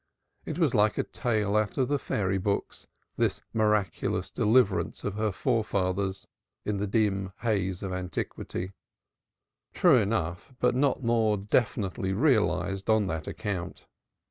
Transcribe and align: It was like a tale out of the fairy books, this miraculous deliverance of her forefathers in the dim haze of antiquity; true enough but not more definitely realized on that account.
It 0.45 0.57
was 0.57 0.73
like 0.73 0.97
a 0.97 1.03
tale 1.03 1.55
out 1.55 1.77
of 1.77 1.87
the 1.87 1.99
fairy 1.99 2.39
books, 2.39 2.87
this 3.17 3.43
miraculous 3.53 4.31
deliverance 4.31 5.03
of 5.03 5.13
her 5.13 5.31
forefathers 5.31 6.27
in 6.65 6.77
the 6.77 6.87
dim 6.87 7.33
haze 7.41 7.83
of 7.83 7.93
antiquity; 7.93 8.73
true 9.75 9.97
enough 9.97 10.55
but 10.59 10.73
not 10.73 11.03
more 11.03 11.37
definitely 11.37 12.13
realized 12.13 12.89
on 12.89 13.05
that 13.05 13.27
account. 13.27 13.85